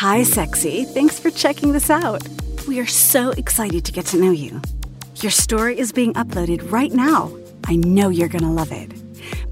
Hi, 0.00 0.24
sexy. 0.24 0.84
Thanks 0.84 1.18
for 1.18 1.30
checking 1.30 1.72
this 1.72 1.88
out. 1.88 2.22
We 2.68 2.80
are 2.80 2.86
so 2.86 3.30
excited 3.30 3.86
to 3.86 3.92
get 3.92 4.04
to 4.08 4.18
know 4.18 4.30
you. 4.30 4.60
Your 5.22 5.30
story 5.30 5.78
is 5.78 5.90
being 5.90 6.12
uploaded 6.12 6.70
right 6.70 6.92
now. 6.92 7.34
I 7.64 7.76
know 7.76 8.10
you're 8.10 8.28
going 8.28 8.44
to 8.44 8.50
love 8.50 8.72
it. 8.72 8.92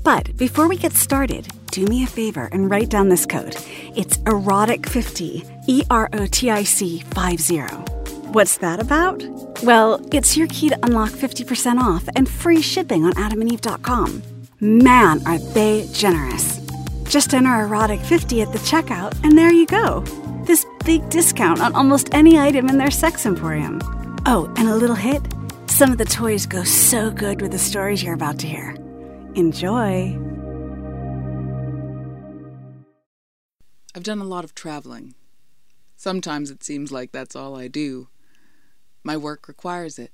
But 0.03 0.37
before 0.37 0.69
we 0.69 0.77
get 0.77 0.93
started, 0.93 1.49
do 1.71 1.87
me 1.87 2.05
a 2.05 2.07
favor 2.07 2.51
and 2.53 2.71
write 2.71 2.91
down 2.91 3.09
this 3.09 3.25
code. 3.25 3.57
It's 3.97 4.19
erotic50, 4.19 5.65
E 5.67 5.83
R 5.89 6.11
O 6.13 6.27
T 6.27 6.51
I 6.51 6.63
C 6.63 6.99
50. 7.15 7.61
What's 8.33 8.59
that 8.59 8.81
about? 8.81 9.25
Well, 9.63 10.07
it's 10.13 10.37
your 10.37 10.49
key 10.49 10.69
to 10.69 10.79
unlock 10.85 11.13
50% 11.13 11.81
off 11.81 12.07
and 12.17 12.29
free 12.29 12.61
shipping 12.61 13.07
on 13.07 13.15
adamandeve.com. 13.15 14.23
Man, 14.61 15.27
are 15.27 15.39
they 15.39 15.89
generous! 15.95 16.59
Just 17.05 17.33
enter 17.33 17.49
erotic50 17.49 18.43
at 18.43 18.53
the 18.53 18.59
checkout, 18.59 19.19
and 19.25 19.39
there 19.39 19.51
you 19.51 19.65
go. 19.65 20.05
Big 20.85 21.09
discount 21.09 21.61
on 21.61 21.75
almost 21.75 22.13
any 22.13 22.39
item 22.39 22.69
in 22.69 22.77
their 22.77 22.91
sex 22.91 23.25
emporium. 23.25 23.81
Oh, 24.27 24.53
and 24.57 24.69
a 24.69 24.77
little 24.77 24.97
hit 24.97 25.23
some 25.75 25.91
of 25.91 25.99
the 25.99 26.05
toys 26.05 26.47
go 26.47 26.63
so 26.63 27.11
good 27.11 27.43
with 27.43 27.51
the 27.51 27.59
stories 27.59 28.01
you're 28.01 28.15
about 28.15 28.39
to 28.39 28.47
hear. 28.47 28.77
Enjoy! 29.35 30.17
I've 33.93 34.05
done 34.05 34.21
a 34.21 34.25
lot 34.25 34.45
of 34.45 34.55
traveling. 34.55 35.15
Sometimes 35.97 36.53
it 36.53 36.63
seems 36.63 36.93
like 36.93 37.11
that's 37.11 37.35
all 37.35 37.57
I 37.57 37.67
do. 37.67 38.07
My 39.03 39.17
work 39.17 39.49
requires 39.49 39.99
it. 39.99 40.13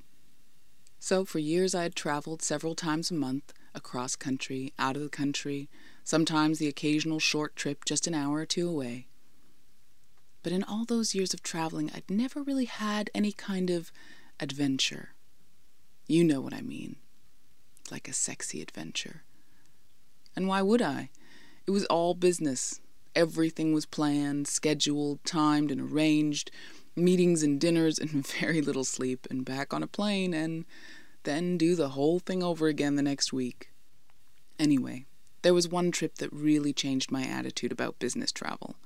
So, 0.98 1.26
for 1.26 1.38
years, 1.38 1.74
I 1.74 1.82
had 1.82 1.94
traveled 1.94 2.40
several 2.40 2.74
times 2.74 3.10
a 3.10 3.14
month, 3.14 3.52
across 3.74 4.16
country, 4.16 4.72
out 4.78 4.96
of 4.96 5.02
the 5.02 5.10
country, 5.10 5.68
sometimes 6.04 6.58
the 6.58 6.68
occasional 6.68 7.18
short 7.18 7.54
trip 7.54 7.84
just 7.84 8.06
an 8.06 8.14
hour 8.14 8.38
or 8.38 8.46
two 8.46 8.66
away. 8.66 9.08
But 10.42 10.52
in 10.52 10.64
all 10.64 10.84
those 10.84 11.14
years 11.14 11.34
of 11.34 11.42
traveling, 11.42 11.90
I'd 11.94 12.10
never 12.10 12.42
really 12.42 12.64
had 12.64 13.10
any 13.14 13.32
kind 13.32 13.70
of 13.70 13.92
adventure. 14.38 15.10
You 16.06 16.24
know 16.24 16.40
what 16.40 16.54
I 16.54 16.62
mean. 16.62 16.96
Like 17.90 18.08
a 18.08 18.12
sexy 18.12 18.62
adventure. 18.62 19.22
And 20.34 20.48
why 20.48 20.62
would 20.62 20.82
I? 20.82 21.10
It 21.66 21.72
was 21.72 21.84
all 21.86 22.14
business. 22.14 22.80
Everything 23.14 23.72
was 23.74 23.86
planned, 23.86 24.48
scheduled, 24.48 25.24
timed, 25.24 25.70
and 25.70 25.80
arranged. 25.80 26.50
Meetings 26.96 27.42
and 27.42 27.60
dinners 27.60 27.98
and 27.98 28.26
very 28.40 28.60
little 28.60 28.84
sleep, 28.84 29.26
and 29.30 29.44
back 29.44 29.72
on 29.72 29.82
a 29.82 29.86
plane, 29.86 30.34
and 30.34 30.64
then 31.24 31.58
do 31.58 31.76
the 31.76 31.90
whole 31.90 32.18
thing 32.18 32.42
over 32.42 32.66
again 32.66 32.96
the 32.96 33.02
next 33.02 33.32
week. 33.32 33.70
Anyway, 34.58 35.04
there 35.42 35.54
was 35.54 35.68
one 35.68 35.90
trip 35.90 36.16
that 36.16 36.32
really 36.32 36.72
changed 36.72 37.10
my 37.10 37.24
attitude 37.24 37.72
about 37.72 37.98
business 37.98 38.32
travel. 38.32 38.76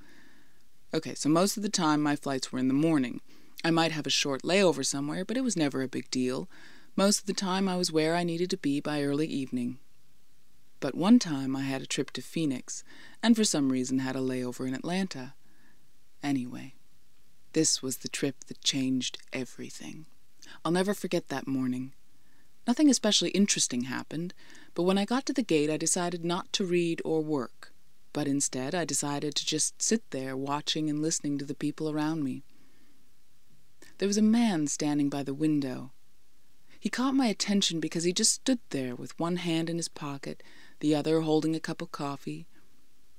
Okay, 0.95 1.17
so 1.17 1.29
most 1.29 1.57
of 1.57 1.65
the 1.65 1.69
time 1.69 2.01
my 2.01 2.15
flights 2.15 2.53
were 2.53 2.61
in 2.61 2.69
the 2.69 2.73
morning. 2.73 3.21
I 3.65 3.73
might 3.73 3.91
have 3.91 4.07
a 4.07 4.11
short 4.11 4.43
layover 4.43 4.87
somewhere, 4.87 5.25
but 5.25 5.37
it 5.37 5.43
was 5.43 5.57
never 5.57 5.83
a 5.83 5.89
big 5.89 6.09
deal. 6.09 6.49
Most 6.95 7.19
of 7.19 7.27
the 7.27 7.33
time 7.33 7.69
I 7.69 7.75
was 7.75 7.91
where 7.91 8.15
I 8.15 8.23
needed 8.23 8.49
to 8.51 8.57
be 8.57 8.79
by 8.79 9.03
early 9.03 9.27
evening. 9.27 9.79
But 10.79 10.95
one 10.95 11.19
time 11.19 11.57
I 11.57 11.63
had 11.63 11.83
a 11.83 11.87
trip 11.87 12.13
to 12.13 12.23
Phoenix, 12.23 12.85
and 13.25 13.35
for 13.35 13.43
some 13.43 13.73
reason 13.73 13.99
had 13.99 14.15
a 14.15 14.21
layover 14.21 14.69
in 14.69 14.75
Atlanta. 14.75 15.35
Anyway, 16.23 16.75
this 17.55 17.83
was 17.83 17.97
the 17.97 18.09
trip 18.09 18.45
that 18.45 18.63
changed 18.63 19.19
everything. 19.33 20.07
I'll 20.65 20.71
never 20.71 20.95
forget 20.95 21.29
that 21.29 21.49
morning. 21.49 21.93
Nothing 22.69 22.89
especially 22.89 23.31
interesting 23.31 23.83
happened, 23.83 24.33
but 24.75 24.85
when 24.85 24.99
I 24.99 25.07
got 25.07 25.27
to 25.27 25.33
the 25.33 25.43
gate 25.43 25.71
I 25.71 25.77
decided 25.77 26.25
not 26.25 26.53
to 26.53 26.65
read 26.65 27.03
or 27.05 27.21
work 27.21 27.74
but 28.15 28.27
instead 28.27 28.75
I 28.75 28.87
decided 28.87 29.35
to 29.35 29.45
just 29.45 29.83
sit 29.83 30.11
there 30.11 30.35
watching 30.35 30.89
and 30.89 31.03
listening 31.03 31.37
to 31.37 31.45
the 31.45 31.55
people 31.55 31.91
around 31.91 32.25
me. 32.25 32.45
There 33.99 34.09
was 34.09 34.17
a 34.17 34.23
man 34.23 34.69
standing 34.69 35.11
by 35.11 35.23
the 35.23 35.35
window. 35.35 35.93
He 36.81 36.89
caught 36.89 37.15
my 37.15 37.27
attention 37.27 37.81
because 37.81 38.05
he 38.05 38.13
just 38.13 38.33
stood 38.33 38.61
there 38.71 38.95
with 38.95 39.19
one 39.19 39.37
hand 39.37 39.69
in 39.69 39.77
his 39.77 39.89
pocket, 39.89 40.43
the 40.81 40.95
other 40.95 41.21
holding 41.21 41.55
a 41.55 41.61
cup 41.61 41.83
of 41.83 41.93
coffee, 41.93 42.47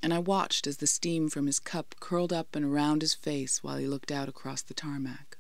and 0.02 0.14
I 0.14 0.20
watched 0.20 0.66
as 0.66 0.78
the 0.78 0.88
steam 0.88 1.30
from 1.30 1.47
his 1.47 1.59
cup 1.59 1.96
curled 2.00 2.31
up 2.31 2.56
and 2.56 2.64
around 2.64 3.02
his 3.02 3.14
face 3.14 3.64
while 3.64 3.78
he 3.78 3.88
looked 3.88 4.12
out 4.12 4.30
across 4.30 4.62
the 4.62 4.74
tarmac. 4.74 5.38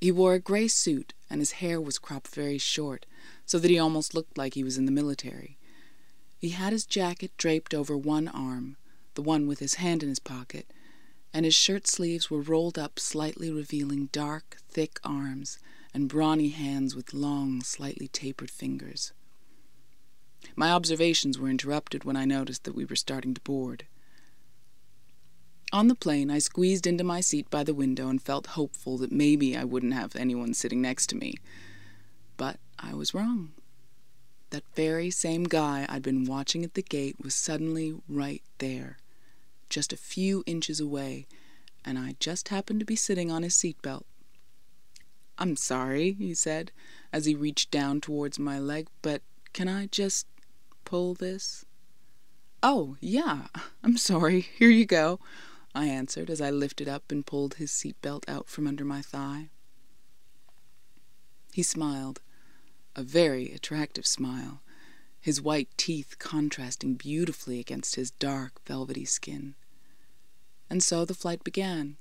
He 0.00 0.10
wore 0.10 0.34
a 0.34 0.40
gray 0.40 0.68
suit, 0.68 1.14
and 1.30 1.40
his 1.40 1.52
hair 1.52 1.80
was 1.80 1.98
cropped 1.98 2.34
very 2.34 2.58
short, 2.58 3.06
so 3.46 3.58
that 3.58 3.70
he 3.70 3.78
almost 3.78 4.14
looked 4.14 4.36
like 4.36 4.54
he 4.54 4.64
was 4.64 4.76
in 4.76 4.84
the 4.84 4.92
military. 4.92 5.58
He 6.42 6.48
had 6.48 6.72
his 6.72 6.84
jacket 6.84 7.30
draped 7.36 7.72
over 7.72 7.96
one 7.96 8.26
arm, 8.26 8.76
the 9.14 9.22
one 9.22 9.46
with 9.46 9.60
his 9.60 9.74
hand 9.74 10.02
in 10.02 10.08
his 10.08 10.18
pocket, 10.18 10.66
and 11.32 11.44
his 11.44 11.54
shirt 11.54 11.86
sleeves 11.86 12.32
were 12.32 12.40
rolled 12.40 12.76
up 12.76 12.98
slightly 12.98 13.48
revealing 13.48 14.06
dark, 14.10 14.56
thick 14.68 14.98
arms 15.04 15.60
and 15.94 16.08
brawny 16.08 16.48
hands 16.48 16.96
with 16.96 17.14
long, 17.14 17.62
slightly 17.62 18.08
tapered 18.08 18.50
fingers. 18.50 19.12
My 20.56 20.72
observations 20.72 21.38
were 21.38 21.48
interrupted 21.48 22.02
when 22.02 22.16
I 22.16 22.24
noticed 22.24 22.64
that 22.64 22.74
we 22.74 22.86
were 22.86 22.96
starting 22.96 23.34
to 23.34 23.40
board. 23.42 23.86
On 25.72 25.86
the 25.86 25.94
plane, 25.94 26.28
I 26.28 26.40
squeezed 26.40 26.88
into 26.88 27.04
my 27.04 27.20
seat 27.20 27.48
by 27.50 27.62
the 27.62 27.72
window 27.72 28.08
and 28.08 28.20
felt 28.20 28.48
hopeful 28.48 28.98
that 28.98 29.12
maybe 29.12 29.56
I 29.56 29.62
wouldn't 29.62 29.94
have 29.94 30.16
anyone 30.16 30.54
sitting 30.54 30.82
next 30.82 31.06
to 31.10 31.16
me. 31.16 31.34
But 32.36 32.58
I 32.80 32.94
was 32.94 33.14
wrong. 33.14 33.52
That 34.52 34.64
very 34.74 35.10
same 35.10 35.44
guy 35.44 35.86
I'd 35.88 36.02
been 36.02 36.26
watching 36.26 36.62
at 36.62 36.74
the 36.74 36.82
gate 36.82 37.16
was 37.18 37.34
suddenly 37.34 37.94
right 38.06 38.42
there, 38.58 38.98
just 39.70 39.94
a 39.94 39.96
few 39.96 40.44
inches 40.44 40.78
away, 40.78 41.26
and 41.86 41.98
I 41.98 42.16
just 42.20 42.48
happened 42.48 42.80
to 42.80 42.84
be 42.84 42.94
sitting 42.94 43.30
on 43.30 43.44
his 43.44 43.54
seatbelt. 43.54 44.02
I'm 45.38 45.56
sorry, 45.56 46.12
he 46.12 46.34
said, 46.34 46.70
as 47.14 47.24
he 47.24 47.34
reached 47.34 47.70
down 47.70 48.02
towards 48.02 48.38
my 48.38 48.58
leg, 48.58 48.88
but 49.00 49.22
can 49.54 49.68
I 49.68 49.86
just 49.86 50.26
pull 50.84 51.14
this? 51.14 51.64
Oh, 52.62 52.98
yeah, 53.00 53.46
I'm 53.82 53.96
sorry. 53.96 54.42
Here 54.42 54.68
you 54.68 54.84
go, 54.84 55.18
I 55.74 55.86
answered 55.86 56.28
as 56.28 56.42
I 56.42 56.50
lifted 56.50 56.90
up 56.90 57.10
and 57.10 57.24
pulled 57.24 57.54
his 57.54 57.70
seatbelt 57.70 58.28
out 58.28 58.48
from 58.48 58.66
under 58.66 58.84
my 58.84 59.00
thigh. 59.00 59.48
He 61.54 61.62
smiled 61.62 62.20
a 62.94 63.02
very 63.02 63.52
attractive 63.52 64.06
smile, 64.06 64.60
his 65.20 65.40
white 65.40 65.68
teeth 65.76 66.16
contrasting 66.18 66.94
beautifully 66.94 67.60
against 67.60 67.94
his 67.94 68.10
dark, 68.10 68.60
velvety 68.66 69.04
skin. 69.04 69.54
And 70.68 70.82
so 70.82 71.04
the 71.04 71.14
flight 71.14 71.44
began. 71.44 71.96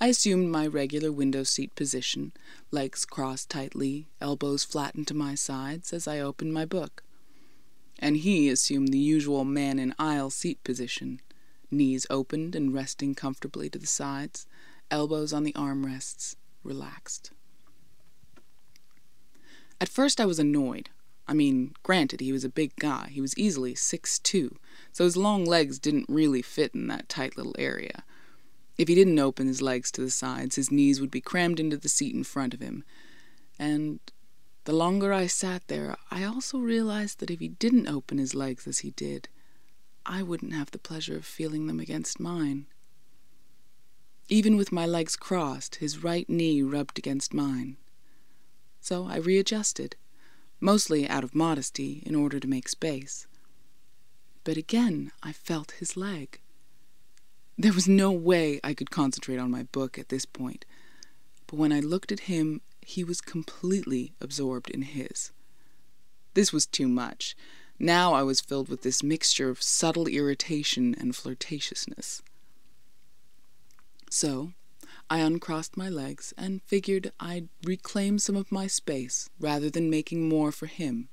I 0.00 0.08
assumed 0.08 0.50
my 0.50 0.66
regular 0.66 1.10
window 1.10 1.42
seat 1.42 1.74
position, 1.74 2.32
legs 2.70 3.04
crossed 3.04 3.50
tightly, 3.50 4.06
elbows 4.20 4.64
flattened 4.64 5.08
to 5.08 5.14
my 5.14 5.34
sides 5.34 5.92
as 5.92 6.06
I 6.06 6.20
opened 6.20 6.54
my 6.54 6.64
book. 6.64 7.02
And 7.98 8.18
he 8.18 8.48
assumed 8.48 8.88
the 8.88 8.98
usual 8.98 9.44
man 9.44 9.78
in 9.78 9.94
aisle 9.98 10.30
seat 10.30 10.62
position, 10.64 11.20
knees 11.70 12.06
opened 12.10 12.54
and 12.54 12.72
resting 12.72 13.14
comfortably 13.14 13.68
to 13.70 13.78
the 13.78 13.86
sides, 13.86 14.46
elbows 14.90 15.32
on 15.32 15.44
the 15.44 15.52
armrests, 15.52 16.36
relaxed. 16.62 17.30
At 19.84 19.90
first 19.90 20.18
I 20.18 20.24
was 20.24 20.38
annoyed. 20.38 20.88
I 21.28 21.34
mean, 21.34 21.74
granted, 21.82 22.20
he 22.20 22.32
was 22.32 22.42
a 22.42 22.48
big 22.48 22.74
guy. 22.76 23.10
He 23.12 23.20
was 23.20 23.36
easily 23.36 23.74
six 23.74 24.18
two, 24.18 24.56
so 24.92 25.04
his 25.04 25.14
long 25.14 25.44
legs 25.44 25.78
didn't 25.78 26.08
really 26.08 26.40
fit 26.40 26.74
in 26.74 26.86
that 26.86 27.10
tight 27.10 27.36
little 27.36 27.54
area. 27.58 28.02
If 28.78 28.88
he 28.88 28.94
didn't 28.94 29.18
open 29.18 29.46
his 29.46 29.60
legs 29.60 29.92
to 29.92 30.00
the 30.00 30.10
sides, 30.10 30.56
his 30.56 30.70
knees 30.70 31.02
would 31.02 31.10
be 31.10 31.20
crammed 31.20 31.60
into 31.60 31.76
the 31.76 31.90
seat 31.90 32.14
in 32.14 32.24
front 32.24 32.54
of 32.54 32.60
him. 32.60 32.82
And 33.58 34.00
the 34.64 34.72
longer 34.72 35.12
I 35.12 35.26
sat 35.26 35.68
there, 35.68 35.98
I 36.10 36.24
also 36.24 36.56
realized 36.56 37.18
that 37.18 37.30
if 37.30 37.40
he 37.40 37.48
didn't 37.48 37.86
open 37.86 38.16
his 38.16 38.34
legs 38.34 38.66
as 38.66 38.78
he 38.78 38.92
did, 38.92 39.28
I 40.06 40.22
wouldn't 40.22 40.54
have 40.54 40.70
the 40.70 40.78
pleasure 40.78 41.16
of 41.16 41.26
feeling 41.26 41.66
them 41.66 41.78
against 41.78 42.18
mine. 42.18 42.68
Even 44.30 44.56
with 44.56 44.72
my 44.72 44.86
legs 44.86 45.14
crossed, 45.14 45.74
his 45.74 46.02
right 46.02 46.26
knee 46.30 46.62
rubbed 46.62 46.98
against 46.98 47.34
mine 47.34 47.76
so 48.84 49.06
I 49.06 49.16
readjusted, 49.16 49.96
mostly 50.60 51.08
out 51.08 51.24
of 51.24 51.34
modesty 51.34 52.02
in 52.04 52.14
order 52.14 52.38
to 52.38 52.46
make 52.46 52.68
space. 52.68 53.26
But 54.44 54.58
again 54.58 55.10
I 55.22 55.32
felt 55.32 55.78
his 55.80 55.96
leg. 55.96 56.38
There 57.56 57.72
was 57.72 57.88
no 57.88 58.12
way 58.12 58.60
I 58.62 58.74
could 58.74 58.90
concentrate 58.90 59.38
on 59.38 59.50
my 59.50 59.62
book 59.62 59.98
at 59.98 60.10
this 60.10 60.26
point, 60.26 60.66
but 61.46 61.56
when 61.56 61.72
I 61.72 61.80
looked 61.80 62.12
at 62.12 62.28
him, 62.28 62.60
he 62.82 63.02
was 63.02 63.22
completely 63.22 64.12
absorbed 64.20 64.68
in 64.68 64.82
his. 64.82 65.32
This 66.34 66.52
was 66.52 66.66
too 66.66 66.86
much. 66.86 67.34
Now 67.78 68.12
I 68.12 68.22
was 68.22 68.42
filled 68.42 68.68
with 68.68 68.82
this 68.82 69.02
mixture 69.02 69.48
of 69.48 69.62
subtle 69.62 70.08
irritation 70.08 70.94
and 71.00 71.14
flirtatiousness. 71.14 72.20
So 74.10 74.52
I 75.10 75.20
uncrossed 75.20 75.76
my 75.76 75.88
legs 75.88 76.32
and 76.36 76.62
figured 76.62 77.12
I'd 77.20 77.48
reclaim 77.64 78.18
some 78.18 78.36
of 78.36 78.50
my 78.50 78.66
space 78.66 79.28
rather 79.38 79.70
than 79.70 79.90
making 79.90 80.28
more 80.28 80.50
for 80.50 80.66
him. 80.66 81.08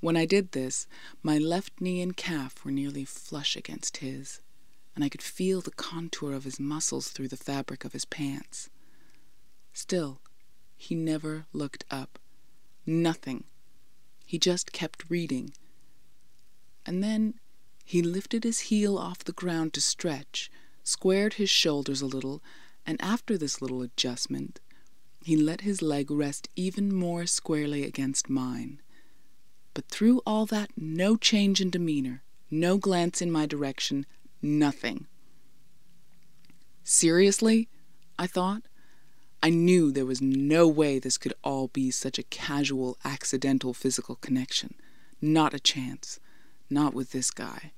When 0.00 0.16
I 0.16 0.26
did 0.26 0.52
this, 0.52 0.86
my 1.22 1.38
left 1.38 1.80
knee 1.80 2.00
and 2.00 2.16
calf 2.16 2.64
were 2.64 2.70
nearly 2.70 3.04
flush 3.04 3.54
against 3.54 3.98
his, 3.98 4.40
and 4.94 5.04
I 5.04 5.08
could 5.08 5.22
feel 5.22 5.60
the 5.60 5.70
contour 5.70 6.32
of 6.32 6.44
his 6.44 6.58
muscles 6.58 7.08
through 7.08 7.28
the 7.28 7.36
fabric 7.36 7.84
of 7.84 7.92
his 7.92 8.04
pants. 8.04 8.70
Still, 9.72 10.20
he 10.76 10.94
never 10.94 11.46
looked 11.52 11.84
up. 11.90 12.18
Nothing. 12.86 13.44
He 14.24 14.38
just 14.38 14.72
kept 14.72 15.08
reading. 15.10 15.52
And 16.86 17.04
then 17.04 17.34
he 17.84 18.02
lifted 18.02 18.42
his 18.42 18.60
heel 18.60 18.96
off 18.96 19.24
the 19.24 19.32
ground 19.32 19.74
to 19.74 19.80
stretch, 19.80 20.50
squared 20.82 21.34
his 21.34 21.50
shoulders 21.50 22.00
a 22.00 22.06
little, 22.06 22.42
and 22.86 23.00
after 23.02 23.36
this 23.36 23.60
little 23.60 23.82
adjustment, 23.82 24.60
he 25.22 25.36
let 25.36 25.60
his 25.60 25.82
leg 25.82 26.10
rest 26.10 26.48
even 26.56 26.94
more 26.94 27.26
squarely 27.26 27.84
against 27.84 28.30
mine. 28.30 28.80
But 29.74 29.88
through 29.88 30.22
all 30.26 30.46
that, 30.46 30.70
no 30.76 31.16
change 31.16 31.60
in 31.60 31.70
demeanor, 31.70 32.22
no 32.50 32.78
glance 32.78 33.20
in 33.20 33.30
my 33.30 33.46
direction, 33.46 34.06
nothing. 34.42 35.06
Seriously? 36.82 37.68
I 38.18 38.26
thought. 38.26 38.62
I 39.42 39.50
knew 39.50 39.90
there 39.90 40.06
was 40.06 40.20
no 40.20 40.66
way 40.68 40.98
this 40.98 41.16
could 41.16 41.34
all 41.42 41.68
be 41.68 41.90
such 41.90 42.18
a 42.18 42.24
casual, 42.24 42.98
accidental 43.04 43.72
physical 43.72 44.16
connection. 44.16 44.74
Not 45.20 45.54
a 45.54 45.60
chance. 45.60 46.18
Not 46.68 46.94
with 46.94 47.12
this 47.12 47.30
guy. 47.30 47.72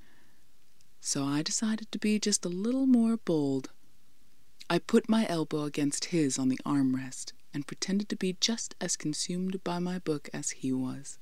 So 1.00 1.24
I 1.24 1.42
decided 1.42 1.90
to 1.90 1.98
be 1.98 2.18
just 2.18 2.44
a 2.44 2.48
little 2.48 2.86
more 2.86 3.16
bold. 3.16 3.70
I 4.72 4.78
put 4.78 5.06
my 5.06 5.28
elbow 5.28 5.64
against 5.64 6.06
his 6.06 6.38
on 6.38 6.48
the 6.48 6.58
armrest 6.64 7.34
and 7.52 7.66
pretended 7.66 8.08
to 8.08 8.16
be 8.16 8.38
just 8.40 8.74
as 8.80 8.96
consumed 8.96 9.62
by 9.62 9.78
my 9.78 9.98
book 9.98 10.30
as 10.32 10.48
he 10.48 10.72
was. 10.72 11.18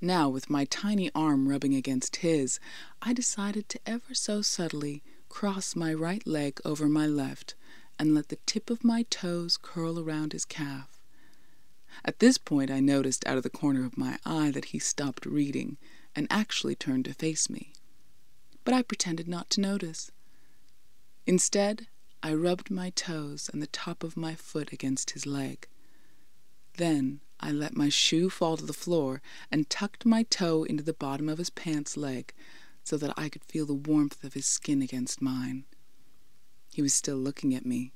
Now, 0.00 0.28
with 0.28 0.50
my 0.50 0.64
tiny 0.64 1.08
arm 1.14 1.48
rubbing 1.48 1.72
against 1.72 2.16
his, 2.16 2.58
I 3.00 3.12
decided 3.12 3.68
to 3.68 3.80
ever 3.86 4.12
so 4.12 4.42
subtly 4.42 5.04
cross 5.28 5.76
my 5.76 5.94
right 5.94 6.26
leg 6.26 6.60
over 6.64 6.88
my 6.88 7.06
left 7.06 7.54
and 7.96 8.12
let 8.12 8.28
the 8.28 8.40
tip 8.44 8.70
of 8.70 8.82
my 8.82 9.04
toes 9.04 9.56
curl 9.56 10.00
around 10.00 10.32
his 10.32 10.44
calf. 10.44 11.00
At 12.04 12.18
this 12.18 12.38
point, 12.38 12.72
I 12.72 12.80
noticed 12.80 13.24
out 13.24 13.36
of 13.36 13.44
the 13.44 13.50
corner 13.50 13.84
of 13.84 13.96
my 13.96 14.18
eye 14.26 14.50
that 14.50 14.72
he 14.74 14.80
stopped 14.80 15.26
reading 15.26 15.76
and 16.16 16.26
actually 16.28 16.74
turned 16.74 17.04
to 17.04 17.14
face 17.14 17.48
me. 17.48 17.72
But 18.64 18.74
I 18.74 18.82
pretended 18.82 19.28
not 19.28 19.48
to 19.50 19.60
notice. 19.60 20.10
Instead, 21.24 21.86
I 22.26 22.34
rubbed 22.34 22.72
my 22.72 22.90
toes 22.90 23.48
and 23.52 23.62
the 23.62 23.68
top 23.68 24.02
of 24.02 24.16
my 24.16 24.34
foot 24.34 24.72
against 24.72 25.12
his 25.12 25.26
leg. 25.26 25.68
Then 26.76 27.20
I 27.38 27.52
let 27.52 27.76
my 27.76 27.88
shoe 27.88 28.30
fall 28.30 28.56
to 28.56 28.66
the 28.66 28.72
floor 28.72 29.22
and 29.48 29.70
tucked 29.70 30.04
my 30.04 30.24
toe 30.24 30.64
into 30.64 30.82
the 30.82 30.92
bottom 30.92 31.28
of 31.28 31.38
his 31.38 31.50
pants 31.50 31.96
leg 31.96 32.34
so 32.82 32.96
that 32.96 33.14
I 33.16 33.28
could 33.28 33.44
feel 33.44 33.64
the 33.64 33.74
warmth 33.74 34.24
of 34.24 34.34
his 34.34 34.44
skin 34.44 34.82
against 34.82 35.22
mine. 35.22 35.66
He 36.72 36.82
was 36.82 36.92
still 36.92 37.16
looking 37.16 37.54
at 37.54 37.64
me, 37.64 37.92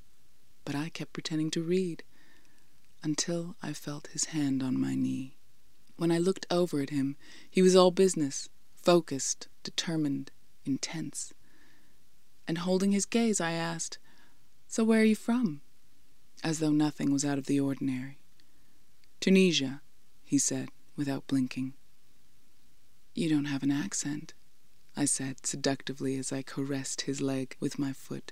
but 0.65 0.77
I 0.77 0.91
kept 0.91 1.13
pretending 1.13 1.51
to 1.51 1.63
read 1.65 2.05
until 3.03 3.57
I 3.61 3.73
felt 3.73 4.11
his 4.13 4.27
hand 4.27 4.63
on 4.63 4.81
my 4.81 4.95
knee. 4.95 5.39
When 5.97 6.13
I 6.13 6.19
looked 6.19 6.47
over 6.53 6.81
at 6.81 6.91
him, 6.91 7.17
he 7.51 7.63
was 7.63 7.75
all 7.75 7.91
business, 7.91 8.49
focused, 8.77 9.49
determined, 9.65 10.31
intense. 10.65 11.35
And 12.47 12.59
holding 12.59 12.93
his 12.93 13.07
gaze, 13.07 13.41
I 13.41 13.51
asked, 13.51 13.99
So 14.71 14.85
where 14.85 15.01
are 15.01 15.05
you 15.05 15.17
from? 15.17 15.63
As 16.45 16.61
though 16.61 16.71
nothing 16.71 17.13
was 17.13 17.25
out 17.25 17.39
of 17.39 17.47
the 17.47 17.59
ordinary. 17.59 18.19
Tunisia, 19.19 19.83
he 20.23 20.39
said, 20.39 20.69
without 20.95 21.27
blinking. 21.27 21.75
You 23.13 23.29
don't 23.29 23.47
have 23.47 23.65
an 23.65 23.73
accent, 23.73 24.33
I 24.97 25.07
said 25.07 25.45
seductively 25.45 26.17
as 26.17 26.33
I 26.33 26.43
caressed 26.43 27.01
his 27.01 27.21
leg 27.21 27.57
with 27.59 27.81
my 27.81 27.93
foot. 27.93 28.31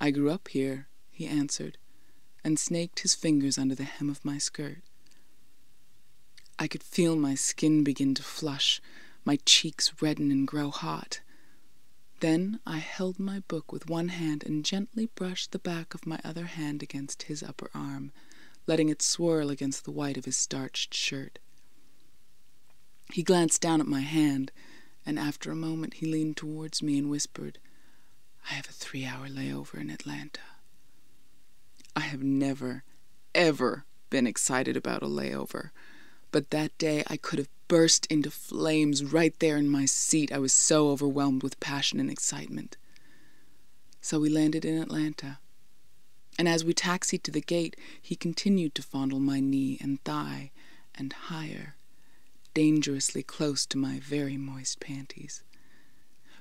I 0.00 0.10
grew 0.10 0.30
up 0.32 0.48
here, 0.48 0.88
he 1.10 1.28
answered, 1.28 1.78
and 2.42 2.58
snaked 2.58 3.00
his 3.00 3.14
fingers 3.14 3.58
under 3.58 3.76
the 3.76 3.84
hem 3.84 4.10
of 4.10 4.24
my 4.24 4.38
skirt. 4.38 4.78
I 6.58 6.66
could 6.66 6.82
feel 6.82 7.14
my 7.14 7.36
skin 7.36 7.84
begin 7.84 8.16
to 8.16 8.22
flush, 8.24 8.82
my 9.24 9.38
cheeks 9.46 9.92
redden 10.02 10.32
and 10.32 10.44
grow 10.44 10.70
hot. 10.70 11.20
Then 12.22 12.60
I 12.64 12.78
held 12.78 13.18
my 13.18 13.40
book 13.40 13.72
with 13.72 13.90
one 13.90 14.06
hand 14.06 14.44
and 14.46 14.64
gently 14.64 15.06
brushed 15.06 15.50
the 15.50 15.58
back 15.58 15.92
of 15.92 16.06
my 16.06 16.20
other 16.22 16.44
hand 16.46 16.80
against 16.80 17.24
his 17.24 17.42
upper 17.42 17.68
arm 17.74 18.12
letting 18.64 18.88
it 18.88 19.02
swirl 19.02 19.50
against 19.50 19.84
the 19.84 19.90
white 19.90 20.16
of 20.16 20.24
his 20.24 20.36
starched 20.36 20.94
shirt. 20.94 21.40
He 23.12 23.24
glanced 23.24 23.60
down 23.60 23.80
at 23.80 23.88
my 23.88 24.02
hand, 24.02 24.52
and 25.04 25.18
after 25.18 25.50
a 25.50 25.56
moment 25.56 25.94
he 25.94 26.06
leaned 26.06 26.36
towards 26.36 26.80
me 26.80 26.96
and 26.96 27.10
whispered, 27.10 27.58
I 28.48 28.54
have 28.54 28.68
a 28.68 28.72
three 28.72 29.04
hour 29.04 29.26
layover 29.26 29.80
in 29.80 29.90
Atlanta. 29.90 30.42
I 31.96 32.02
have 32.02 32.22
never, 32.22 32.84
ever 33.34 33.84
been 34.10 34.28
excited 34.28 34.76
about 34.76 35.02
a 35.02 35.06
layover, 35.06 35.70
but 36.30 36.50
that 36.50 36.78
day 36.78 37.02
I 37.08 37.16
could 37.16 37.40
have 37.40 37.48
burst 37.72 38.04
into 38.06 38.30
flames 38.30 39.02
right 39.02 39.38
there 39.38 39.56
in 39.56 39.66
my 39.66 39.86
seat. 39.86 40.30
I 40.30 40.38
was 40.38 40.52
so 40.52 40.90
overwhelmed 40.90 41.42
with 41.42 41.58
passion 41.58 41.98
and 42.00 42.10
excitement. 42.10 42.76
So 44.02 44.20
we 44.20 44.28
landed 44.28 44.66
in 44.66 44.76
Atlanta 44.76 45.38
and 46.38 46.48
as 46.48 46.64
we 46.64 46.74
taxied 46.74 47.24
to 47.24 47.30
the 47.30 47.40
gate, 47.40 47.76
he 48.00 48.14
continued 48.14 48.74
to 48.74 48.82
fondle 48.82 49.20
my 49.20 49.40
knee 49.40 49.78
and 49.80 50.02
thigh, 50.04 50.50
and 50.94 51.12
higher, 51.12 51.76
dangerously 52.54 53.22
close 53.22 53.64
to 53.66 53.78
my 53.78 54.00
very 54.00 54.36
moist 54.36 54.80
panties. 54.80 55.42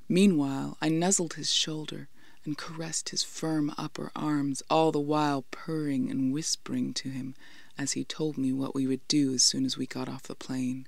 Meanwhile, 0.07 0.77
I 0.81 0.89
nuzzled 0.89 1.35
his 1.35 1.51
shoulder 1.51 2.09
and 2.43 2.57
caressed 2.57 3.09
his 3.09 3.23
firm 3.23 3.73
upper 3.77 4.11
arms, 4.15 4.63
all 4.69 4.91
the 4.91 4.99
while 4.99 5.45
purring 5.51 6.09
and 6.09 6.33
whispering 6.33 6.93
to 6.95 7.09
him 7.09 7.35
as 7.77 7.93
he 7.93 8.03
told 8.03 8.37
me 8.37 8.51
what 8.51 8.75
we 8.75 8.87
would 8.87 9.07
do 9.07 9.33
as 9.33 9.43
soon 9.43 9.65
as 9.65 9.77
we 9.77 9.85
got 9.85 10.09
off 10.09 10.23
the 10.23 10.35
plane. 10.35 10.87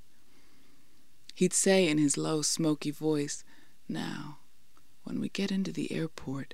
He'd 1.34 1.54
say 1.54 1.88
in 1.88 1.98
his 1.98 2.18
low, 2.18 2.42
smoky 2.42 2.92
voice, 2.92 3.44
Now, 3.90 4.38
when 5.04 5.20
we 5.20 5.30
get 5.30 5.52
into 5.52 5.72
the 5.72 5.92
airport, 5.92 6.54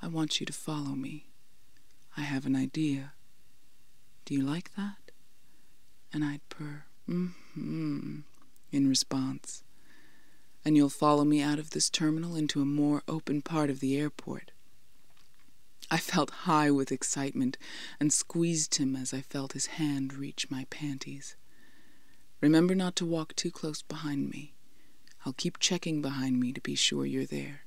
I 0.00 0.08
want 0.08 0.40
you 0.40 0.46
to 0.46 0.52
follow 0.52 0.94
me. 0.94 1.26
I 2.16 2.22
have 2.22 2.46
an 2.46 2.56
idea. 2.56 3.12
Do 4.24 4.34
you 4.34 4.42
like 4.42 4.74
that? 4.76 5.12
And 6.12 6.24
I'd 6.24 6.46
purr, 6.48 6.84
mm-hmm, 7.08 8.20
in 8.72 8.88
response. 8.88 9.62
And 10.64 10.76
you'll 10.76 10.88
follow 10.88 11.24
me 11.24 11.42
out 11.42 11.58
of 11.58 11.70
this 11.70 11.90
terminal 11.90 12.34
into 12.34 12.60
a 12.60 12.66
more 12.66 13.02
open 13.06 13.42
part 13.42 13.70
of 13.70 13.80
the 13.80 13.96
airport. 13.96 14.50
I 15.90 15.98
felt 15.98 16.30
high 16.30 16.70
with 16.70 16.92
excitement 16.92 17.56
and 17.98 18.12
squeezed 18.12 18.74
him 18.76 18.94
as 18.94 19.14
I 19.14 19.20
felt 19.20 19.52
his 19.52 19.66
hand 19.66 20.12
reach 20.12 20.50
my 20.50 20.66
panties. 20.70 21.36
Remember 22.40 22.74
not 22.74 22.94
to 22.96 23.06
walk 23.06 23.34
too 23.34 23.50
close 23.50 23.82
behind 23.82 24.30
me. 24.30 24.54
I'll 25.26 25.32
keep 25.32 25.58
checking 25.58 26.00
behind 26.00 26.38
me 26.38 26.52
to 26.52 26.60
be 26.60 26.74
sure 26.74 27.04
you're 27.04 27.26
there. 27.26 27.62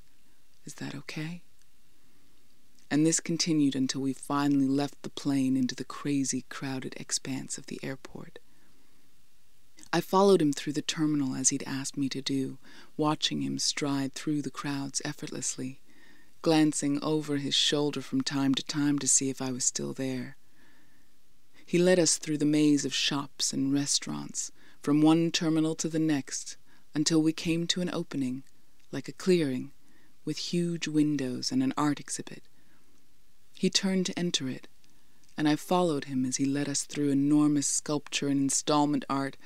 Is 0.66 0.76
that 0.76 0.96
okay? 0.96 1.42
and 2.92 3.06
this 3.06 3.22
continued 3.22 3.74
until 3.74 4.02
we 4.02 4.12
finally 4.12 4.68
left 4.68 5.02
the 5.02 5.10
plane 5.10 5.56
into 5.56 5.74
the 5.74 5.86
crazy, 5.86 6.44
crowded 6.50 6.94
expanse 6.98 7.58
of 7.58 7.68
the 7.68 7.80
airport. 7.82 8.38
I 9.94 10.02
followed 10.02 10.42
him 10.42 10.52
through 10.52 10.74
the 10.74 10.82
terminal 10.82 11.34
as 11.34 11.50
he'd 11.50 11.64
asked 11.66 11.96
me 11.96 12.10
to 12.10 12.22
do, 12.22 12.58
watching 12.98 13.42
him 13.42 13.60
stride 13.60 14.14
through 14.14 14.42
the 14.42 14.52
crowds 14.52 15.02
effortlessly, 15.06 15.80
glancing 16.42 17.02
over 17.02 17.38
his 17.38 17.56
shoulder 17.56 18.02
from 18.02 18.22
time 18.22 18.54
to 18.56 18.64
time 18.64 19.00
to 19.00 19.08
see 19.08 19.30
if 19.30 19.42
I 19.42 19.54
was 19.54 19.64
still 19.64 19.94
there. 19.94 20.36
He 21.66 21.78
led 21.78 21.98
us 21.98 22.18
through 22.18 22.40
the 22.40 22.46
maze 22.46 22.84
of 22.84 22.94
shops 22.94 23.54
and 23.54 23.74
restaurants, 23.74 24.52
from 24.82 25.02
one 25.02 25.32
terminal 25.32 25.76
to 25.76 25.88
the 25.88 26.00
next, 26.00 26.58
until 26.94 27.22
we 27.22 27.34
came 27.34 27.68
to 27.68 27.82
an 27.82 27.90
opening, 27.94 28.44
like 28.92 29.08
a 29.08 29.14
clearing, 29.14 29.72
with 30.26 30.38
huge 30.38 30.88
windows 30.88 31.52
and 31.52 31.64
an 31.64 31.74
art 31.78 32.00
exhibit. 32.00 32.44
He 33.54 33.70
turned 33.70 34.06
to 34.08 34.18
enter 34.18 34.50
it, 34.50 34.68
and 35.38 35.48
I 35.48 35.56
followed 35.56 36.06
him 36.06 36.26
as 36.26 36.38
he 36.38 36.46
led 36.46 36.68
us 36.68 36.84
through 36.84 37.10
enormous 37.10 37.68
sculpture 37.68 38.28
and 38.28 38.42
installment 38.42 39.06
art 39.10 39.38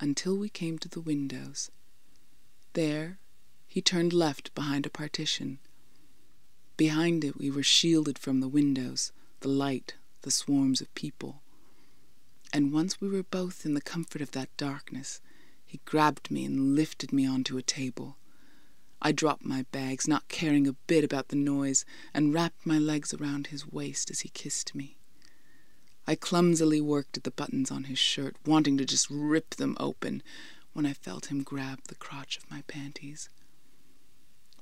until 0.00 0.36
we 0.36 0.48
came 0.48 0.78
to 0.78 0.88
the 0.88 1.00
windows. 1.00 1.70
There, 2.74 3.18
he 3.66 3.80
turned 3.80 4.12
left 4.12 4.54
behind 4.54 4.86
a 4.86 4.90
partition. 4.90 5.58
Behind 6.76 7.24
it, 7.24 7.36
we 7.36 7.50
were 7.50 7.62
shielded 7.62 8.18
from 8.18 8.40
the 8.40 8.48
windows, 8.48 9.12
the 9.40 9.48
light, 9.48 9.94
the 10.22 10.30
swarms 10.30 10.80
of 10.80 10.94
people. 10.94 11.42
And 12.54 12.72
once 12.72 13.00
we 13.00 13.08
were 13.08 13.24
both 13.24 13.66
in 13.66 13.74
the 13.74 13.80
comfort 13.80 14.22
of 14.22 14.30
that 14.30 14.56
darkness, 14.56 15.20
he 15.66 15.80
grabbed 15.84 16.30
me 16.30 16.44
and 16.44 16.76
lifted 16.76 17.12
me 17.12 17.26
onto 17.26 17.58
a 17.58 17.62
table. 17.62 18.16
I 19.02 19.10
dropped 19.10 19.44
my 19.44 19.64
bags, 19.72 20.06
not 20.06 20.28
caring 20.28 20.68
a 20.68 20.74
bit 20.86 21.02
about 21.02 21.28
the 21.28 21.36
noise, 21.36 21.84
and 22.14 22.32
wrapped 22.32 22.64
my 22.64 22.78
legs 22.78 23.12
around 23.12 23.48
his 23.48 23.66
waist 23.66 24.08
as 24.08 24.20
he 24.20 24.28
kissed 24.28 24.72
me. 24.72 24.96
I 26.06 26.14
clumsily 26.14 26.80
worked 26.80 27.16
at 27.16 27.24
the 27.24 27.32
buttons 27.32 27.72
on 27.72 27.84
his 27.84 27.98
shirt, 27.98 28.36
wanting 28.46 28.78
to 28.78 28.84
just 28.84 29.10
rip 29.10 29.56
them 29.56 29.76
open, 29.80 30.22
when 30.74 30.86
I 30.86 30.92
felt 30.92 31.32
him 31.32 31.42
grab 31.42 31.80
the 31.88 31.96
crotch 31.96 32.36
of 32.36 32.48
my 32.48 32.62
panties. 32.68 33.28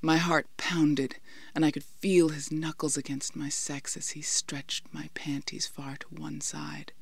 My 0.00 0.16
heart 0.16 0.46
pounded, 0.56 1.16
and 1.54 1.62
I 1.62 1.70
could 1.70 1.84
feel 1.84 2.30
his 2.30 2.50
knuckles 2.50 2.96
against 2.96 3.36
my 3.36 3.50
sex 3.50 3.98
as 3.98 4.12
he 4.12 4.22
stretched 4.22 4.86
my 4.94 5.10
panties 5.12 5.66
far 5.66 5.98
to 5.98 6.06
one 6.08 6.40
side. 6.40 6.92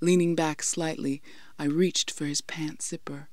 Leaning 0.00 0.34
back 0.34 0.62
slightly, 0.62 1.22
I 1.58 1.64
reached 1.64 2.10
for 2.10 2.24
his 2.24 2.40
pant 2.40 2.80
zipper, 2.80 3.28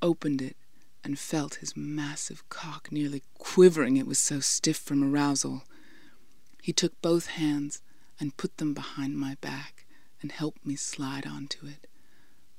opened 0.00 0.40
it, 0.40 0.56
and 1.04 1.18
felt 1.18 1.56
his 1.56 1.76
massive 1.76 2.48
cock 2.48 2.90
nearly 2.90 3.22
quivering, 3.38 3.96
it 3.96 4.06
was 4.06 4.18
so 4.18 4.40
stiff 4.40 4.78
from 4.78 5.04
arousal. 5.04 5.64
He 6.62 6.72
took 6.72 7.00
both 7.02 7.26
hands 7.26 7.82
and 8.18 8.36
put 8.36 8.56
them 8.56 8.72
behind 8.72 9.16
my 9.16 9.36
back 9.40 9.86
and 10.22 10.32
helped 10.32 10.64
me 10.66 10.74
slide 10.74 11.26
onto 11.26 11.66
it, 11.66 11.86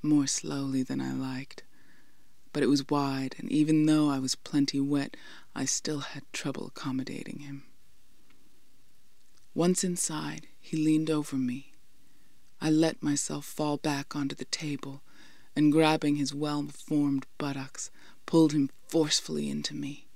more 0.02 0.28
slowly 0.28 0.84
than 0.84 1.02
I 1.02 1.14
liked. 1.14 1.64
But 2.54 2.64
it 2.64 2.68
was 2.68 2.88
wide, 2.90 3.36
and 3.40 3.52
even 3.52 3.86
though 3.86 4.10
I 4.10 4.20
was 4.20 4.36
plenty 4.36 4.80
wet, 4.80 5.18
I 5.56 5.66
still 5.66 6.00
had 6.00 6.32
trouble 6.32 6.68
accommodating 6.68 7.40
him. 7.40 7.64
Once 9.54 9.84
inside, 9.84 10.48
he 10.60 10.78
leaned 10.78 11.10
over 11.10 11.36
me. 11.36 11.74
I 12.60 12.70
let 12.70 13.04
myself 13.04 13.46
fall 13.46 13.78
back 13.78 14.16
onto 14.16 14.36
the 14.36 14.46
table, 14.46 15.02
and 15.56 15.72
grabbing 15.72 16.16
his 16.16 16.34
well 16.34 16.66
formed 16.68 17.26
buttocks, 17.38 17.92
pulled 18.26 18.54
him 18.54 18.70
forcefully 18.88 19.50
into 19.50 19.76
me. 19.76 20.08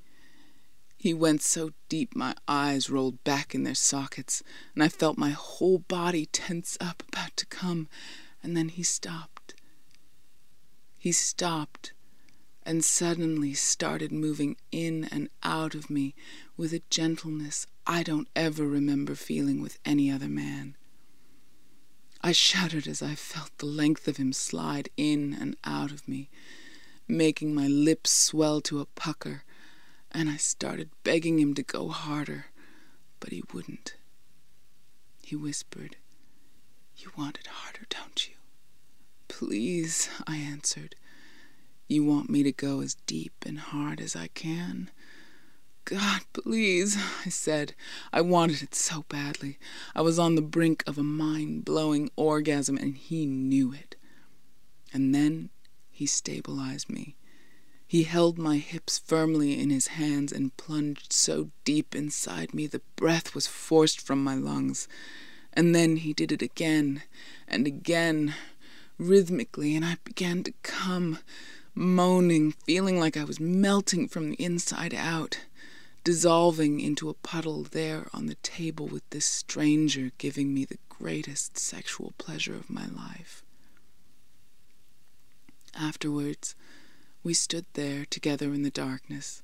He 0.98 1.14
went 1.14 1.42
so 1.42 1.72
deep 1.90 2.16
my 2.16 2.36
eyes 2.48 2.90
rolled 2.90 3.24
back 3.24 3.56
in 3.56 3.64
their 3.64 3.76
sockets, 3.76 4.44
and 4.76 4.84
I 4.84 4.90
felt 4.90 5.18
my 5.18 5.32
whole 5.32 5.80
body 5.80 6.28
tense 6.28 6.78
up, 6.80 7.04
about 7.08 7.36
to 7.38 7.46
come, 7.48 7.88
and 8.44 8.56
then 8.56 8.70
he 8.70 8.84
stopped. 8.84 9.56
He 10.98 11.12
stopped 11.12 11.94
and 12.64 12.86
suddenly 12.86 13.56
started 13.56 14.12
moving 14.12 14.56
in 14.72 15.06
and 15.06 15.30
out 15.42 15.74
of 15.74 15.90
me 15.90 16.14
with 16.56 16.74
a 16.74 16.84
gentleness 16.92 17.66
I 17.88 18.04
don't 18.04 18.28
ever 18.36 18.68
remember 18.68 19.16
feeling 19.16 19.62
with 19.62 19.80
any 19.84 20.12
other 20.12 20.30
man. 20.30 20.76
I 22.24 22.32
shuddered 22.32 22.88
as 22.88 23.02
I 23.02 23.16
felt 23.16 23.58
the 23.58 23.66
length 23.66 24.08
of 24.08 24.18
him 24.18 24.32
slide 24.32 24.90
in 24.96 25.34
and 25.34 25.58
out 25.64 25.92
of 25.92 26.08
me, 26.08 26.30
making 27.08 27.54
my 27.54 27.68
lips 27.68 28.12
swell 28.12 28.62
to 28.62 28.80
a 28.80 28.86
pucker 28.86 29.44
and 30.12 30.30
I 30.30 30.38
started 30.38 30.90
begging 31.04 31.40
him 31.40 31.54
to 31.56 31.64
go 31.64 31.88
harder, 31.88 32.48
but 33.20 33.32
he 33.32 33.44
wouldn't. 33.54 33.96
He 35.24 35.36
whispered, 35.36 35.96
You 36.98 37.12
want 37.18 37.38
it 37.40 37.48
harder, 37.48 37.86
don't 37.90 38.28
you? 38.28 38.36
Please, 39.28 40.10
I 40.28 40.36
answered. 40.36 40.96
You 41.88 42.04
want 42.04 42.30
me 42.30 42.44
to 42.44 42.52
go 42.52 42.82
as 42.82 42.96
deep 43.06 43.34
and 43.46 43.60
hard 43.60 44.02
as 44.02 44.16
I 44.16 44.28
can? 44.28 44.92
God, 45.92 46.22
please, 46.32 46.98
I 47.26 47.30
said. 47.30 47.74
I 48.14 48.22
wanted 48.22 48.64
it 48.64 48.74
so 48.74 49.04
badly. 49.10 49.60
I 49.94 50.00
was 50.00 50.18
on 50.18 50.36
the 50.36 50.42
brink 50.42 50.86
of 50.88 50.98
a 50.98 51.04
mind 51.04 51.66
blowing 51.66 52.10
orgasm, 52.16 52.78
and 52.78 52.96
he 52.96 53.26
knew 53.26 53.74
it. 53.74 53.98
And 54.94 55.14
then 55.14 55.50
he 55.90 56.06
stabilized 56.06 56.90
me. 56.90 57.18
He 57.86 58.04
held 58.04 58.38
my 58.38 58.56
hips 58.56 59.00
firmly 59.00 59.60
in 59.60 59.70
his 59.70 59.88
hands 59.88 60.32
and 60.32 60.56
plunged 60.56 61.12
so 61.12 61.50
deep 61.66 61.94
inside 61.94 62.54
me 62.54 62.68
the 62.68 62.82
breath 62.96 63.36
was 63.36 63.48
forced 63.48 64.00
from 64.00 64.24
my 64.24 64.36
lungs. 64.36 64.88
And 65.52 65.76
then 65.76 65.98
he 65.98 66.14
did 66.14 66.32
it 66.32 66.42
again 66.42 67.04
and 67.50 67.68
again, 67.68 68.34
rhythmically, 68.98 69.76
and 69.76 69.84
I 69.84 69.98
began 70.06 70.44
to 70.44 70.54
come, 70.64 71.20
moaning, 71.76 72.54
feeling 72.66 72.98
like 72.98 73.18
I 73.18 73.26
was 73.26 73.42
melting 73.42 74.08
from 74.08 74.30
the 74.30 74.42
inside 74.42 74.94
out, 74.94 75.40
dissolving 76.04 76.80
into 76.80 77.10
a 77.10 77.14
puddle 77.14 77.64
there 77.64 78.08
on 78.14 78.26
the 78.26 78.36
table 78.36 78.88
with 78.88 79.08
this 79.12 79.26
stranger 79.26 80.12
giving 80.18 80.54
me 80.54 80.66
the 80.66 80.80
greatest 80.90 81.58
sexual 81.58 82.14
pleasure 82.18 82.56
of 82.56 82.70
my 82.70 82.88
life. 82.88 83.44
Afterwards, 85.76 86.56
we 87.24 87.34
stood 87.34 87.66
there 87.74 88.06
together 88.06 88.54
in 88.54 88.64
the 88.64 88.72
darkness, 88.72 89.44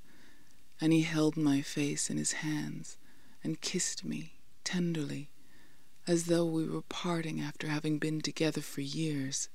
and 0.82 0.92
he 0.92 1.02
held 1.02 1.38
my 1.38 1.62
face 1.62 2.10
in 2.10 2.18
his 2.18 2.34
hands 2.34 2.98
and 3.44 3.62
kissed 3.62 4.04
me 4.04 4.34
tenderly, 4.64 5.30
as 6.08 6.26
though 6.26 6.46
we 6.46 6.68
were 6.68 6.82
parting 6.82 7.40
after 7.40 7.68
having 7.68 8.00
been 8.00 8.22
together 8.22 8.62
for 8.62 8.82
years. 8.82 9.50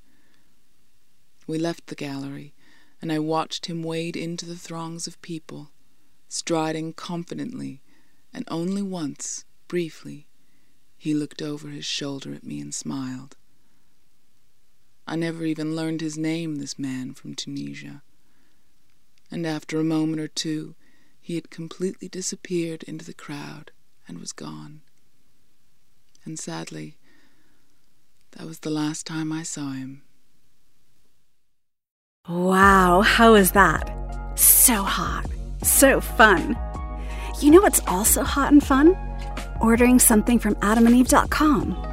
We 1.46 1.58
left 1.58 1.88
the 1.88 1.94
gallery, 1.94 2.54
and 3.00 3.10
I 3.10 3.18
watched 3.18 3.66
him 3.66 3.82
wade 3.82 4.16
into 4.16 4.46
the 4.46 4.56
throngs 4.56 5.06
of 5.06 5.20
people, 5.22 5.70
striding 6.32 6.92
confidently, 6.92 7.82
and 8.32 8.44
only 8.48 8.82
once, 8.82 9.44
briefly, 9.68 10.26
he 10.96 11.14
looked 11.14 11.42
over 11.42 11.68
his 11.68 11.84
shoulder 11.84 12.32
at 12.34 12.44
me 12.44 12.60
and 12.60 12.74
smiled. 12.74 13.36
I 15.06 15.16
never 15.16 15.44
even 15.44 15.74
learned 15.74 16.00
his 16.00 16.16
name, 16.16 16.56
this 16.56 16.78
man 16.78 17.14
from 17.14 17.34
Tunisia 17.34 18.02
and 19.32 19.46
after 19.46 19.80
a 19.80 19.84
moment 19.84 20.20
or 20.20 20.28
two 20.28 20.74
he 21.18 21.36
had 21.36 21.50
completely 21.50 22.06
disappeared 22.06 22.82
into 22.82 23.04
the 23.04 23.14
crowd 23.14 23.70
and 24.06 24.18
was 24.18 24.32
gone. 24.32 24.82
And 26.24 26.38
sadly, 26.38 26.98
that 28.32 28.46
was 28.46 28.60
the 28.60 28.70
last 28.70 29.06
time 29.06 29.32
I 29.32 29.42
saw 29.42 29.70
him. 29.70 30.02
Wow, 32.28 33.00
how 33.00 33.34
is 33.34 33.52
that? 33.52 33.90
So 34.34 34.82
hot, 34.82 35.26
so 35.62 36.00
fun. 36.00 36.56
You 37.40 37.50
know 37.50 37.60
what's 37.60 37.80
also 37.86 38.22
hot 38.22 38.52
and 38.52 38.62
fun? 38.62 38.96
Ordering 39.60 39.98
something 39.98 40.38
from 40.38 40.54
adamandeve.com. 40.56 41.88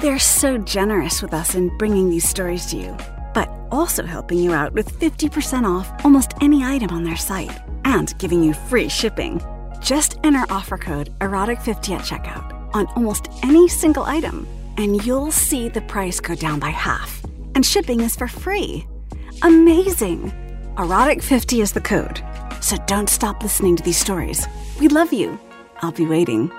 They're 0.00 0.18
so 0.18 0.58
generous 0.58 1.22
with 1.22 1.34
us 1.34 1.54
in 1.54 1.76
bringing 1.78 2.10
these 2.10 2.28
stories 2.28 2.66
to 2.66 2.76
you 2.76 2.96
but 3.34 3.50
also 3.70 4.04
helping 4.04 4.38
you 4.38 4.52
out 4.54 4.72
with 4.72 4.98
50% 5.00 5.66
off 5.68 5.92
almost 6.04 6.32
any 6.40 6.64
item 6.64 6.90
on 6.90 7.04
their 7.04 7.16
site 7.16 7.60
and 7.84 8.16
giving 8.18 8.42
you 8.42 8.54
free 8.54 8.88
shipping. 8.88 9.42
Just 9.80 10.18
enter 10.24 10.46
offer 10.48 10.78
code 10.78 11.10
erotic50 11.18 11.98
at 11.98 12.04
checkout 12.04 12.74
on 12.74 12.86
almost 12.96 13.28
any 13.42 13.68
single 13.68 14.04
item, 14.04 14.46
and 14.78 15.04
you'll 15.04 15.30
see 15.32 15.68
the 15.68 15.82
price 15.82 16.20
go 16.20 16.34
down 16.34 16.58
by 16.58 16.70
half. 16.70 17.22
And 17.54 17.66
shipping 17.66 18.00
is 18.00 18.16
for 18.16 18.26
free. 18.26 18.86
Amazing! 19.42 20.32
Erotic50 20.76 21.62
is 21.62 21.72
the 21.72 21.80
code. 21.80 22.20
So 22.64 22.78
don't 22.86 23.10
stop 23.10 23.42
listening 23.42 23.76
to 23.76 23.82
these 23.82 23.98
stories. 23.98 24.48
We 24.80 24.88
love 24.88 25.12
you. 25.12 25.38
I'll 25.82 25.92
be 25.92 26.06
waiting. 26.06 26.50